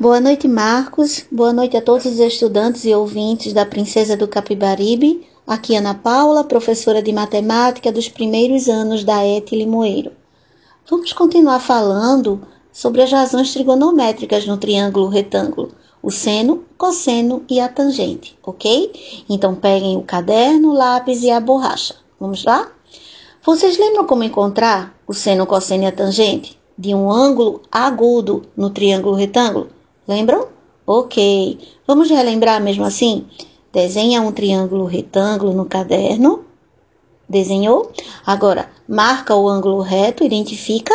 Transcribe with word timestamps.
Boa 0.00 0.18
noite, 0.18 0.48
Marcos. 0.48 1.26
Boa 1.30 1.52
noite 1.52 1.76
a 1.76 1.82
todos 1.82 2.06
os 2.06 2.18
estudantes 2.18 2.86
e 2.86 2.94
ouvintes 2.94 3.52
da 3.52 3.66
Princesa 3.66 4.16
do 4.16 4.26
Capibaribe. 4.26 5.28
Aqui 5.46 5.76
Ana 5.76 5.94
Paula, 5.94 6.42
professora 6.42 7.02
de 7.02 7.12
matemática 7.12 7.92
dos 7.92 8.08
primeiros 8.08 8.66
anos 8.66 9.04
da 9.04 9.22
ET 9.22 9.52
Limoeiro. 9.52 10.12
Vamos 10.88 11.12
continuar 11.12 11.60
falando 11.60 12.40
sobre 12.72 13.02
as 13.02 13.12
razões 13.12 13.52
trigonométricas 13.52 14.46
no 14.46 14.56
triângulo 14.56 15.06
retângulo, 15.08 15.70
o 16.02 16.10
seno, 16.10 16.64
cosseno 16.78 17.44
e 17.46 17.60
a 17.60 17.68
tangente, 17.68 18.38
ok? 18.42 19.24
Então 19.28 19.54
peguem 19.54 19.98
o 19.98 20.02
caderno, 20.02 20.70
o 20.70 20.74
lápis 20.74 21.22
e 21.22 21.30
a 21.30 21.38
borracha. 21.38 21.94
Vamos 22.18 22.42
lá? 22.42 22.72
Vocês 23.44 23.76
lembram 23.76 24.06
como 24.06 24.24
encontrar 24.24 24.98
o 25.06 25.12
seno, 25.12 25.44
cosseno 25.44 25.82
e 25.82 25.86
a 25.88 25.92
tangente 25.92 26.58
de 26.78 26.94
um 26.94 27.12
ângulo 27.12 27.60
agudo 27.70 28.46
no 28.56 28.70
triângulo 28.70 29.14
retângulo? 29.14 29.78
Lembram? 30.06 30.48
Ok. 30.86 31.58
Vamos 31.86 32.10
relembrar 32.10 32.60
mesmo 32.60 32.84
assim? 32.84 33.26
Desenha 33.72 34.20
um 34.20 34.32
triângulo 34.32 34.84
retângulo 34.84 35.52
no 35.52 35.66
caderno. 35.66 36.44
Desenhou? 37.28 37.92
Agora, 38.26 38.70
marca 38.88 39.36
o 39.36 39.48
ângulo 39.48 39.80
reto, 39.80 40.24
identifica. 40.24 40.94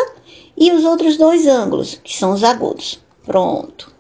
E 0.58 0.72
os 0.72 0.86
outros 0.86 1.18
dois 1.18 1.48
ângulos, 1.48 1.99
que 2.04 2.18
são 2.18 2.32
os 2.32 2.44
agudos. 2.44 2.99
Pronto. 3.26 3.94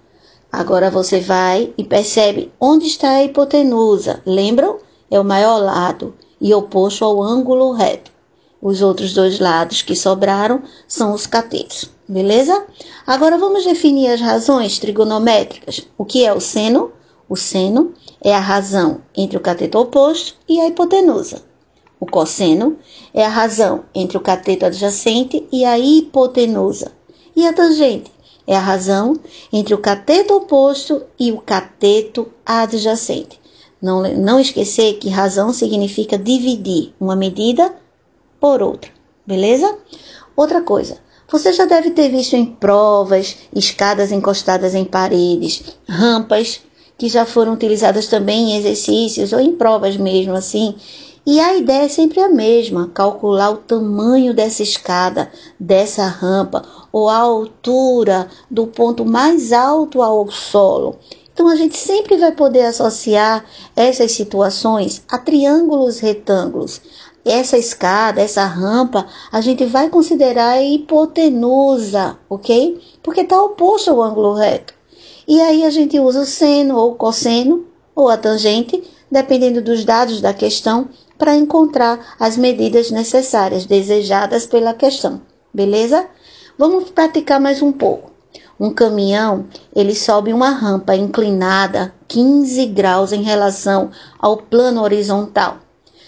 Agora 0.51 0.89
você 0.89 1.19
vai 1.19 1.73
e 1.77 1.83
percebe 1.83 2.51
onde 2.59 2.87
está 2.87 3.09
a 3.09 3.23
hipotenusa. 3.23 4.21
Lembram? 4.25 4.79
É 5.11 5.19
o 5.19 5.23
maior 5.23 5.57
lado 5.61 6.13
e 6.39 6.53
oposto 6.53 7.03
ao 7.03 7.21
ângulo 7.21 7.71
reto. 7.73 8.11
Os 8.61 8.81
outros 8.81 9.13
dois 9.13 9.39
lados 9.39 9.81
que 9.81 9.95
sobraram 9.95 10.63
são 10.87 11.13
os 11.13 11.27
catetos, 11.27 11.89
beleza? 12.07 12.65
Agora 13.05 13.37
vamos 13.37 13.63
definir 13.63 14.09
as 14.09 14.21
razões 14.21 14.79
trigonométricas. 14.79 15.87
O 15.97 16.05
que 16.05 16.25
é 16.25 16.33
o 16.33 16.39
seno? 16.39 16.91
O 17.27 17.35
seno 17.35 17.93
é 18.21 18.33
a 18.33 18.39
razão 18.39 19.01
entre 19.15 19.37
o 19.37 19.41
cateto 19.41 19.79
oposto 19.79 20.35
e 20.47 20.59
a 20.59 20.67
hipotenusa. 20.67 21.43
O 21.99 22.05
cosseno 22.05 22.77
é 23.13 23.25
a 23.25 23.29
razão 23.29 23.85
entre 23.93 24.17
o 24.17 24.21
cateto 24.21 24.65
adjacente 24.65 25.47
e 25.51 25.65
a 25.65 25.79
hipotenusa. 25.79 26.91
E 27.35 27.47
a 27.47 27.53
tangente 27.53 28.11
é 28.45 28.55
a 28.55 28.59
razão 28.59 29.19
entre 29.51 29.73
o 29.73 29.79
cateto 29.79 30.35
oposto 30.35 31.03
e 31.19 31.31
o 31.31 31.39
cateto 31.39 32.31
adjacente. 32.45 33.39
Não, 33.81 34.03
não 34.15 34.39
esquecer 34.39 34.99
que 34.99 35.09
razão 35.09 35.51
significa 35.51 36.17
dividir 36.17 36.93
uma 36.99 37.15
medida 37.15 37.73
por 38.39 38.61
outra, 38.61 38.91
beleza? 39.25 39.77
Outra 40.35 40.61
coisa, 40.61 40.99
você 41.31 41.51
já 41.51 41.65
deve 41.65 41.91
ter 41.91 42.09
visto 42.09 42.35
em 42.35 42.45
provas 42.45 43.37
escadas 43.53 44.11
encostadas 44.11 44.75
em 44.75 44.85
paredes, 44.85 45.63
rampas 45.87 46.61
que 46.97 47.09
já 47.09 47.25
foram 47.25 47.53
utilizadas 47.53 48.07
também 48.07 48.51
em 48.51 48.57
exercícios 48.57 49.33
ou 49.33 49.39
em 49.39 49.53
provas 49.53 49.97
mesmo 49.97 50.33
assim. 50.33 50.75
E 51.25 51.39
a 51.39 51.55
ideia 51.55 51.85
é 51.85 51.89
sempre 51.89 52.19
a 52.19 52.29
mesma: 52.29 52.91
calcular 52.93 53.49
o 53.49 53.57
tamanho 53.57 54.33
dessa 54.33 54.61
escada, 54.61 55.31
dessa 55.59 56.05
rampa, 56.05 56.63
ou 56.91 57.09
a 57.09 57.17
altura 57.17 58.29
do 58.49 58.67
ponto 58.67 59.03
mais 59.03 59.51
alto 59.51 60.01
ao 60.01 60.29
solo. 60.29 60.99
Então 61.33 61.49
a 61.49 61.55
gente 61.57 61.75
sempre 61.75 62.15
vai 62.15 62.31
poder 62.31 62.61
associar 62.65 63.43
essas 63.75 64.13
situações 64.13 65.03
a 65.09 65.17
triângulos 65.17 65.99
retângulos 65.99 66.79
essa 67.25 67.57
escada, 67.57 68.21
essa 68.21 68.45
rampa, 68.45 69.07
a 69.31 69.41
gente 69.41 69.65
vai 69.65 69.89
considerar 69.89 70.61
hipotenusa, 70.61 72.17
ok? 72.29 72.79
Porque 73.01 73.21
está 73.21 73.41
oposto 73.41 73.89
ao 73.89 74.03
ângulo 74.03 74.33
reto. 74.33 74.75
E 75.27 75.41
aí 75.41 75.65
a 75.65 75.71
gente 75.71 75.99
usa 75.99 76.21
o 76.21 76.25
seno 76.25 76.77
ou 76.77 76.93
cosseno 76.93 77.65
ou 77.95 78.09
a 78.09 78.17
tangente, 78.17 78.83
dependendo 79.09 79.59
dos 79.59 79.83
dados 79.83 80.21
da 80.21 80.33
questão, 80.35 80.87
para 81.17 81.35
encontrar 81.35 82.15
as 82.19 82.37
medidas 82.37 82.91
necessárias 82.91 83.65
desejadas 83.65 84.45
pela 84.45 84.75
questão. 84.75 85.21
Beleza? 85.51 86.05
Vamos 86.59 86.91
praticar 86.91 87.39
mais 87.39 87.61
um 87.61 87.71
pouco. 87.71 88.11
Um 88.59 88.69
caminhão, 88.69 89.47
ele 89.75 89.95
sobe 89.95 90.31
uma 90.31 90.49
rampa 90.49 90.95
inclinada 90.95 91.93
15 92.07 92.67
graus 92.67 93.11
em 93.11 93.23
relação 93.23 93.89
ao 94.19 94.37
plano 94.37 94.83
horizontal 94.83 95.59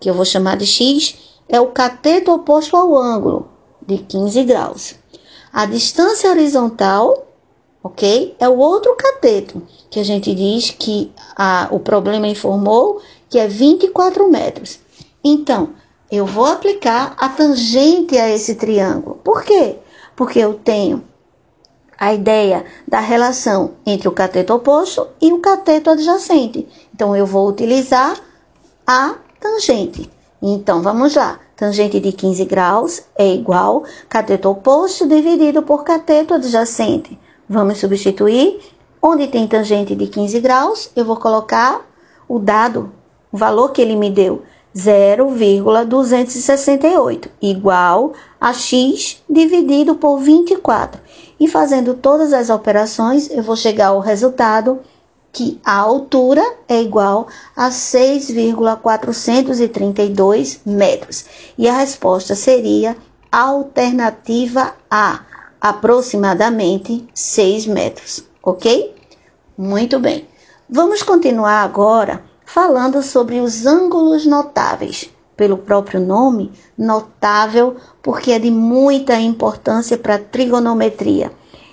que 0.00 0.08
eu 0.08 0.14
vou 0.14 0.24
chamar 0.24 0.56
de 0.56 0.66
x, 0.66 1.14
é 1.46 1.60
o 1.60 1.66
cateto 1.66 2.32
oposto 2.32 2.74
ao 2.74 2.96
ângulo, 2.96 3.50
de 3.86 3.98
15 3.98 4.42
graus. 4.44 4.94
A 5.52 5.66
distância 5.66 6.30
horizontal, 6.30 7.26
ok? 7.84 8.34
É 8.40 8.48
o 8.48 8.56
outro 8.56 8.96
cateto, 8.96 9.60
que 9.90 10.00
a 10.00 10.04
gente 10.04 10.34
diz 10.34 10.70
que 10.70 11.12
a, 11.36 11.68
o 11.70 11.80
problema 11.80 12.26
informou 12.26 13.02
que 13.28 13.38
é 13.38 13.46
24 13.46 14.30
metros. 14.30 14.78
Então, 15.22 15.74
eu 16.10 16.24
vou 16.24 16.46
aplicar 16.46 17.14
a 17.16 17.28
tangente 17.28 18.16
a 18.16 18.28
esse 18.28 18.54
triângulo. 18.54 19.16
Por 19.24 19.42
quê? 19.42 19.76
Porque 20.14 20.38
eu 20.38 20.54
tenho 20.54 21.02
a 21.98 22.12
ideia 22.12 22.64
da 22.86 23.00
relação 23.00 23.72
entre 23.84 24.06
o 24.08 24.12
cateto 24.12 24.54
oposto 24.54 25.08
e 25.20 25.32
o 25.32 25.40
cateto 25.40 25.90
adjacente. 25.90 26.68
Então, 26.94 27.16
eu 27.16 27.26
vou 27.26 27.48
utilizar 27.48 28.16
a 28.86 29.16
tangente. 29.40 30.10
Então, 30.40 30.82
vamos 30.82 31.14
lá. 31.14 31.40
Tangente 31.56 31.98
de 31.98 32.12
15 32.12 32.44
graus 32.44 33.02
é 33.16 33.26
igual 33.32 33.84
cateto 34.08 34.50
oposto 34.50 35.08
dividido 35.08 35.62
por 35.62 35.84
cateto 35.84 36.34
adjacente. 36.34 37.18
Vamos 37.48 37.78
substituir. 37.78 38.60
Onde 39.00 39.26
tem 39.28 39.46
tangente 39.46 39.94
de 39.94 40.06
15 40.06 40.40
graus, 40.40 40.90
eu 40.94 41.04
vou 41.04 41.16
colocar 41.16 41.80
o 42.28 42.38
dado, 42.38 42.92
o 43.30 43.36
valor 43.36 43.70
que 43.70 43.80
ele 43.80 43.94
me 43.94 44.10
deu, 44.10 44.42
0,268 44.76 47.30
igual 47.40 48.12
a 48.38 48.52
x 48.52 49.24
dividido 49.28 49.94
por 49.94 50.18
24. 50.18 51.00
E 51.40 51.48
fazendo 51.48 51.94
todas 51.94 52.34
as 52.34 52.50
operações, 52.50 53.30
eu 53.30 53.42
vou 53.42 53.56
chegar 53.56 53.86
ao 53.88 54.00
resultado 54.00 54.80
que 55.32 55.58
a 55.64 55.76
altura 55.76 56.42
é 56.68 56.82
igual 56.82 57.26
a 57.54 57.70
6,432 57.70 60.60
metros. 60.64 61.24
E 61.56 61.68
a 61.68 61.78
resposta 61.78 62.34
seria 62.34 62.96
alternativa 63.32 64.74
A, 64.90 65.20
aproximadamente 65.60 67.06
6 67.14 67.66
metros, 67.66 68.24
ok? 68.42 68.94
Muito 69.56 69.98
bem. 69.98 70.28
Vamos 70.68 71.02
continuar 71.02 71.62
agora 71.62 72.22
falando 72.46 73.02
sobre 73.02 73.40
os 73.40 73.66
ângulos 73.66 74.24
notáveis. 74.24 75.10
Pelo 75.36 75.58
próprio 75.58 76.00
nome, 76.00 76.50
notável, 76.78 77.76
porque 78.02 78.32
é 78.32 78.38
de 78.38 78.50
muita 78.50 79.20
importância 79.20 79.98
para 79.98 80.14
a 80.14 80.18
trigonometria. 80.18 81.30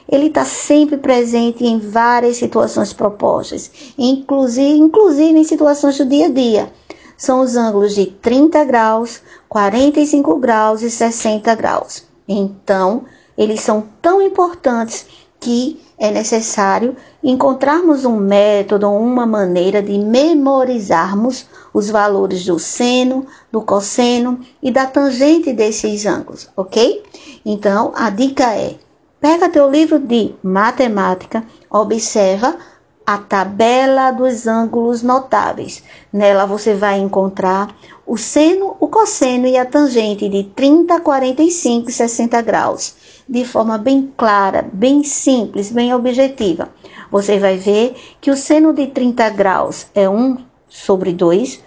Ele 0.09 0.25
está 0.25 0.43
sempre 0.43 0.97
presente 0.97 1.65
em 1.65 1.79
várias 1.79 2.35
situações 2.35 2.91
propostas, 2.91 3.71
inclusive, 3.97 4.77
inclusive 4.77 5.39
em 5.39 5.43
situações 5.45 5.97
do 5.97 6.05
dia 6.05 6.25
a 6.25 6.29
dia. 6.29 6.73
são 7.15 7.39
os 7.39 7.55
ângulos 7.55 7.95
de 7.95 8.07
30 8.07 8.65
graus, 8.65 9.21
45 9.47 10.35
graus 10.39 10.81
e 10.81 10.89
60 10.89 11.55
graus. 11.55 12.03
Então, 12.27 13.05
eles 13.37 13.61
são 13.61 13.85
tão 14.01 14.21
importantes 14.21 15.05
que 15.39 15.79
é 16.03 16.11
necessário 16.11 16.97
encontrarmos 17.23 18.03
um 18.03 18.17
método 18.17 18.89
ou 18.89 18.99
uma 18.99 19.25
maneira 19.25 19.81
de 19.81 19.97
memorizarmos 19.97 21.45
os 21.73 21.89
valores 21.89 22.45
do 22.45 22.59
seno, 22.59 23.25
do 23.49 23.61
cosseno 23.61 24.41
e 24.61 24.69
da 24.69 24.85
tangente 24.85 25.53
desses 25.53 26.05
ângulos, 26.05 26.49
ok? 26.57 27.01
Então, 27.45 27.93
a 27.95 28.09
dica 28.09 28.53
é: 28.53 28.75
pega 29.21 29.47
teu 29.47 29.71
livro 29.71 29.97
de 29.97 30.35
matemática, 30.43 31.41
observa 31.69 32.57
a 33.05 33.17
tabela 33.17 34.11
dos 34.11 34.47
ângulos 34.47 35.03
notáveis. 35.03 35.83
Nela 36.11 36.45
você 36.45 36.73
vai 36.73 36.99
encontrar 36.99 37.75
o 38.05 38.17
seno, 38.17 38.75
o 38.79 38.87
cosseno 38.87 39.47
e 39.47 39.57
a 39.57 39.65
tangente 39.65 40.29
de 40.29 40.43
30, 40.43 40.99
45 41.01 41.89
e 41.89 41.93
60 41.93 42.41
graus, 42.41 42.95
de 43.27 43.45
forma 43.45 43.77
bem 43.77 44.13
clara, 44.17 44.65
bem 44.71 45.03
simples, 45.03 45.71
bem 45.71 45.93
objetiva. 45.93 46.69
Você 47.11 47.39
vai 47.39 47.57
ver 47.57 47.95
que 48.19 48.31
o 48.31 48.37
seno 48.37 48.73
de 48.73 48.87
30 48.87 49.29
graus 49.31 49.87
é 49.93 50.09
1 50.09 50.37
sobre 50.67 51.13
2, 51.13 51.61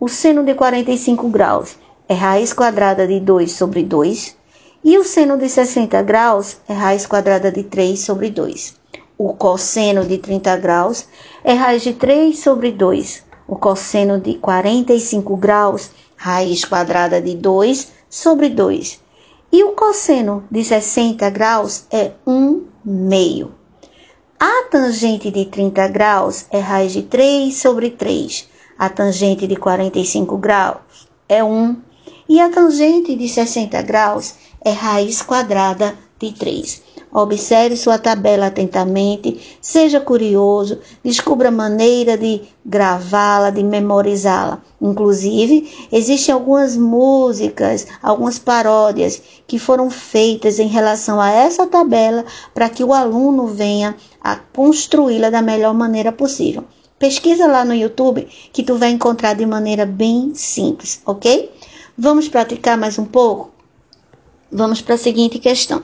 o 0.00 0.08
seno 0.08 0.44
de 0.44 0.54
45 0.54 1.28
graus 1.28 1.76
é 2.08 2.14
raiz 2.14 2.52
quadrada 2.52 3.06
de 3.06 3.20
2 3.20 3.52
sobre 3.52 3.82
2, 3.82 4.36
e 4.84 4.96
o 4.96 5.04
seno 5.04 5.36
de 5.36 5.48
60 5.48 6.00
graus 6.02 6.56
é 6.68 6.72
raiz 6.72 7.04
quadrada 7.04 7.50
de 7.50 7.64
3 7.64 7.98
sobre 7.98 8.30
2. 8.30 8.77
O 9.20 9.32
cosseno 9.32 10.04
de 10.04 10.18
30 10.18 10.56
graus 10.58 11.08
é 11.42 11.52
raiz 11.52 11.82
de 11.82 11.92
3 11.92 12.38
sobre 12.38 12.70
2. 12.70 13.24
O 13.48 13.56
cosseno 13.56 14.20
de 14.20 14.34
45 14.34 15.36
graus, 15.36 15.90
raiz 16.14 16.64
quadrada 16.64 17.20
de 17.20 17.34
2 17.34 17.88
sobre 18.08 18.48
2. 18.48 19.00
E 19.50 19.64
o 19.64 19.72
cosseno 19.72 20.44
de 20.48 20.62
60 20.62 21.28
graus 21.30 21.84
é 21.90 22.12
1 22.24 22.62
meio. 22.84 23.52
A 24.38 24.68
tangente 24.70 25.32
de 25.32 25.46
30 25.46 25.88
graus 25.88 26.46
é 26.52 26.60
raiz 26.60 26.92
de 26.92 27.02
3 27.02 27.52
sobre 27.56 27.90
3. 27.90 28.48
A 28.78 28.88
tangente 28.88 29.48
de 29.48 29.56
45 29.56 30.38
graus 30.38 31.08
é 31.28 31.42
1. 31.42 31.76
E 32.28 32.40
a 32.40 32.50
tangente 32.50 33.16
de 33.16 33.28
60 33.28 33.82
graus 33.82 34.36
é 34.64 34.70
raiz 34.70 35.22
quadrada 35.22 35.98
de 36.20 36.30
3. 36.30 36.86
Observe 37.12 37.76
sua 37.76 37.98
tabela 37.98 38.46
atentamente, 38.46 39.58
seja 39.62 39.98
curioso, 39.98 40.78
descubra 41.02 41.50
maneira 41.50 42.18
de 42.18 42.42
gravá-la, 42.64 43.50
de 43.50 43.62
memorizá-la. 43.62 44.62
Inclusive, 44.80 45.88
existem 45.90 46.34
algumas 46.34 46.76
músicas, 46.76 47.86
algumas 48.02 48.38
paródias 48.38 49.22
que 49.46 49.58
foram 49.58 49.88
feitas 49.90 50.58
em 50.58 50.68
relação 50.68 51.20
a 51.20 51.30
essa 51.30 51.66
tabela 51.66 52.24
para 52.54 52.68
que 52.68 52.84
o 52.84 52.92
aluno 52.92 53.46
venha 53.46 53.96
a 54.22 54.36
construí-la 54.36 55.30
da 55.30 55.40
melhor 55.40 55.72
maneira 55.72 56.12
possível. 56.12 56.64
Pesquisa 56.98 57.46
lá 57.46 57.64
no 57.64 57.74
YouTube 57.74 58.26
que 58.52 58.62
tu 58.62 58.76
vai 58.76 58.90
encontrar 58.90 59.34
de 59.34 59.46
maneira 59.46 59.86
bem 59.86 60.32
simples, 60.34 61.00
ok? 61.06 61.50
Vamos 61.96 62.28
praticar 62.28 62.76
mais 62.76 62.98
um 62.98 63.04
pouco? 63.04 63.50
Vamos 64.50 64.80
para 64.80 64.94
a 64.94 64.98
seguinte 64.98 65.38
questão. 65.38 65.82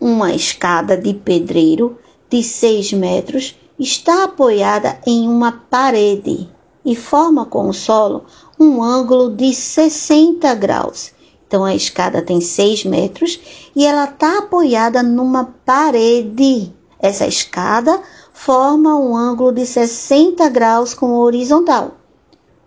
Uma 0.00 0.32
escada 0.32 0.96
de 0.96 1.12
pedreiro 1.12 1.98
de 2.30 2.40
6 2.40 2.92
metros 2.92 3.58
está 3.76 4.24
apoiada 4.24 5.00
em 5.04 5.28
uma 5.28 5.50
parede 5.50 6.48
e 6.84 6.94
forma 6.94 7.44
com 7.44 7.68
o 7.68 7.74
solo 7.74 8.24
um 8.60 8.80
ângulo 8.80 9.28
de 9.28 9.52
60 9.52 10.54
graus. 10.54 11.12
Então 11.46 11.64
a 11.64 11.74
escada 11.74 12.22
tem 12.22 12.40
6 12.40 12.84
metros 12.84 13.40
e 13.74 13.84
ela 13.84 14.04
está 14.04 14.38
apoiada 14.38 15.02
numa 15.02 15.52
parede. 15.64 16.72
Essa 17.00 17.26
escada 17.26 18.00
forma 18.32 18.96
um 18.96 19.16
ângulo 19.16 19.50
de 19.50 19.66
60 19.66 20.48
graus 20.48 20.94
com 20.94 21.06
o 21.06 21.18
horizontal. 21.18 21.96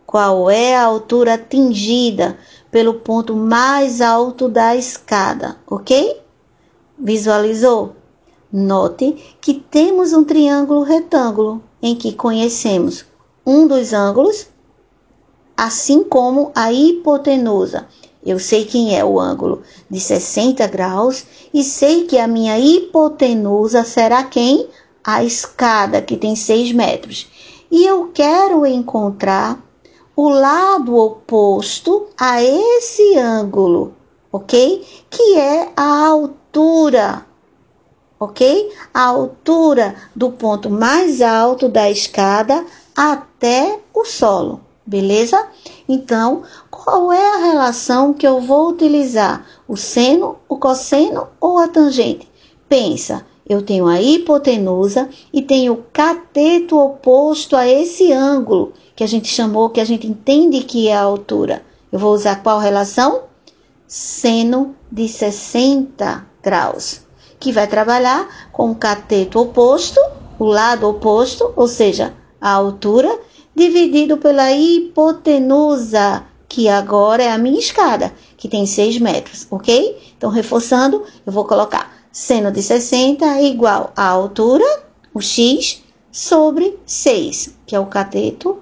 Qual 0.05 0.49
é 0.49 0.75
a 0.75 0.83
altura 0.83 1.35
atingida 1.35 2.37
pelo 2.69 2.95
ponto 2.95 3.33
mais 3.35 4.01
alto 4.01 4.49
da 4.49 4.75
escada, 4.75 5.55
ok? 5.65 6.20
Visualizou? 7.03 7.95
Note 8.53 9.36
que 9.42 9.56
temos 9.56 10.13
um 10.13 10.24
triângulo 10.24 10.83
retângulo 10.83 11.63
em 11.81 11.95
que 11.95 12.13
conhecemos 12.13 13.03
um 13.44 13.65
dos 13.65 13.92
ângulos, 13.92 14.45
assim 15.57 16.03
como 16.03 16.51
a 16.53 16.71
hipotenusa. 16.71 17.88
Eu 18.24 18.38
sei 18.38 18.65
quem 18.65 18.95
é 18.95 19.03
o 19.03 19.19
ângulo 19.19 19.63
de 19.89 20.00
60 20.00 20.68
graus 20.68 21.25
e 21.51 21.63
sei 21.63 22.03
que 22.06 22.19
a 22.19 22.27
minha 22.27 22.59
hipotenusa 22.59 23.83
será 23.83 24.24
quem? 24.24 24.68
A 25.03 25.24
escada, 25.24 26.03
que 26.03 26.15
tem 26.15 26.36
6 26.36 26.71
metros. 26.71 27.27
E 27.71 27.83
eu 27.83 28.12
quero 28.13 28.63
encontrar 28.63 29.59
o 30.15 30.30
lado 30.30 30.95
oposto 30.95 32.06
a 32.15 32.44
esse 32.44 33.18
ângulo, 33.18 33.95
ok? 34.31 34.85
Que 35.09 35.37
é 35.37 35.71
a 35.75 36.07
altura, 36.07 37.25
ok? 38.19 38.71
A 38.93 39.01
altura 39.07 39.95
do 40.15 40.31
ponto 40.31 40.69
mais 40.69 41.21
alto 41.21 41.67
da 41.67 41.89
escada 41.89 42.65
até 42.95 43.79
o 43.93 44.05
solo, 44.05 44.61
beleza? 44.85 45.47
Então, 45.87 46.43
qual 46.69 47.11
é 47.11 47.35
a 47.35 47.51
relação 47.51 48.13
que 48.13 48.27
eu 48.27 48.39
vou 48.39 48.69
utilizar? 48.69 49.45
O 49.67 49.75
seno, 49.75 50.37
o 50.47 50.57
cosseno 50.57 51.27
ou 51.39 51.59
a 51.59 51.67
tangente? 51.67 52.29
Pensa, 52.69 53.25
eu 53.47 53.61
tenho 53.61 53.87
a 53.87 54.01
hipotenusa 54.01 55.09
e 55.33 55.41
tenho 55.41 55.73
o 55.73 55.83
cateto 55.91 56.79
oposto 56.79 57.57
a 57.57 57.67
esse 57.67 58.13
ângulo 58.13 58.71
que 58.95 59.03
a 59.03 59.07
gente 59.07 59.27
chamou, 59.27 59.69
que 59.69 59.81
a 59.81 59.85
gente 59.85 60.07
entende 60.07 60.61
que 60.61 60.87
é 60.87 60.95
a 60.95 61.01
altura. 61.01 61.65
Eu 61.91 61.99
vou 61.99 62.13
usar 62.13 62.41
qual 62.41 62.59
relação? 62.59 63.30
Seno 63.93 64.73
de 64.89 65.05
60 65.09 66.25
graus, 66.41 67.01
que 67.38 67.51
vai 67.51 67.67
trabalhar 67.67 68.49
com 68.53 68.71
o 68.71 68.75
cateto 68.75 69.38
oposto, 69.38 69.99
o 70.39 70.45
lado 70.45 70.88
oposto, 70.88 71.51
ou 71.57 71.67
seja, 71.67 72.13
a 72.39 72.51
altura, 72.51 73.19
dividido 73.53 74.15
pela 74.15 74.49
hipotenusa, 74.53 76.23
que 76.47 76.69
agora 76.69 77.21
é 77.23 77.31
a 77.33 77.38
minha 77.38 77.59
escada, 77.59 78.13
que 78.38 78.47
tem 78.47 78.65
6 78.65 78.97
metros, 78.99 79.45
ok? 79.51 80.13
Então, 80.17 80.29
reforçando, 80.29 81.03
eu 81.25 81.33
vou 81.33 81.43
colocar 81.43 81.93
seno 82.13 82.50
de 82.50 82.63
60 82.63 83.25
é 83.25 83.43
igual 83.43 83.91
à 83.93 84.07
altura, 84.07 84.63
o 85.13 85.19
x, 85.19 85.83
sobre 86.10 86.79
6, 86.86 87.57
que 87.65 87.75
é 87.75 87.79
o 87.79 87.88
cateto, 87.88 88.57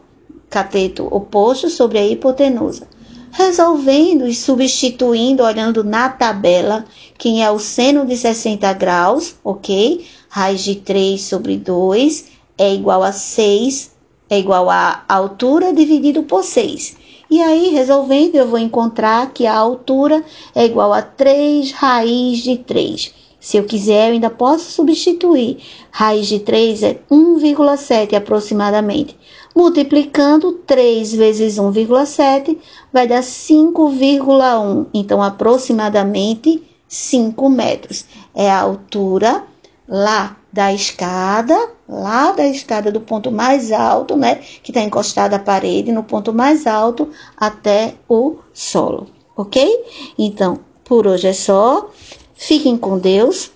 cateto 0.50 1.06
oposto 1.06 1.70
sobre 1.70 2.00
a 2.00 2.08
hipotenusa. 2.08 2.88
Resolvendo 3.32 4.28
e 4.28 4.34
substituindo, 4.34 5.44
olhando 5.44 5.84
na 5.84 6.10
tabela, 6.10 6.86
quem 7.18 7.44
é 7.44 7.52
o 7.52 7.60
seno 7.60 8.06
de 8.06 8.18
60 8.18 8.72
graus, 8.74 9.36
ok? 9.44 10.06
Raiz 10.30 10.64
de 10.64 10.76
3 10.76 11.22
sobre 11.22 11.58
2 11.58 12.26
é 12.58 12.74
igual 12.74 13.04
a 13.04 13.12
6, 13.12 13.92
é 14.30 14.40
igual 14.40 14.70
a 14.70 15.04
altura 15.08 15.74
dividido 15.74 16.24
por 16.24 16.44
6. 16.44 16.98
E 17.30 17.42
aí, 17.42 17.70
resolvendo, 17.70 18.36
eu 18.36 18.48
vou 18.48 18.58
encontrar 18.58 19.32
que 19.32 19.46
a 19.46 19.56
altura 19.56 20.24
é 20.56 20.66
igual 20.66 20.92
a 20.92 21.02
3 21.02 21.72
raiz 21.72 22.40
de 22.40 22.58
3. 22.58 23.14
Se 23.40 23.56
eu 23.58 23.64
quiser, 23.64 24.10
eu 24.10 24.14
ainda 24.14 24.30
posso 24.30 24.72
substituir. 24.72 25.60
Raiz 25.92 26.28
de 26.28 26.40
3 26.40 26.84
é 26.84 27.00
1,7 27.10 28.14
aproximadamente. 28.14 29.16
Multiplicando 29.56 30.54
3 30.66 31.14
vezes 31.14 31.56
1,7 31.56 32.58
vai 32.94 33.08
dar 33.08 33.22
5,1. 33.22 34.88
Então, 34.94 35.22
aproximadamente 35.22 36.64
5 36.88 37.50
metros. 37.50 38.06
É 38.34 38.50
a 38.50 38.62
altura 38.62 39.44
lá 39.88 40.38
da 40.52 40.74
escada, 40.74 41.56
lá 41.88 42.32
da 42.32 42.48
escada 42.48 42.92
do 42.92 43.00
ponto 43.00 43.32
mais 43.32 43.72
alto, 43.72 44.16
né? 44.16 44.36
Que 44.64 44.72
está 44.72 44.82
encostada 44.82 45.36
à 45.36 45.40
parede, 45.40 45.92
no 45.92 46.04
ponto 46.04 46.34
mais 46.34 46.66
alto 46.66 47.10
até 47.38 47.96
o 48.08 48.38
solo, 48.54 49.08
ok? 49.36 49.86
Então, 50.18 50.60
por 50.84 51.06
hoje 51.06 51.28
é 51.28 51.34
só. 51.34 51.90
Fiquem 52.34 52.78
com 52.78 52.98
Deus, 52.98 53.52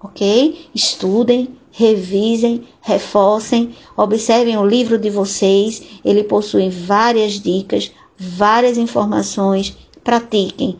ok? 0.00 0.68
Estudem, 0.74 1.56
revisem, 1.76 2.62
reforcem, 2.80 3.74
observem 3.96 4.56
o 4.56 4.64
livro 4.64 4.96
de 4.96 5.10
vocês, 5.10 5.82
ele 6.04 6.22
possui 6.22 6.70
várias 6.70 7.32
dicas, 7.32 7.90
várias 8.16 8.78
informações, 8.78 9.76
pratiquem, 10.04 10.78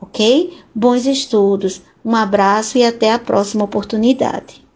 ok? 0.00 0.56
Bons 0.72 1.06
estudos, 1.06 1.82
um 2.04 2.14
abraço 2.14 2.78
e 2.78 2.84
até 2.84 3.12
a 3.12 3.18
próxima 3.18 3.64
oportunidade. 3.64 4.67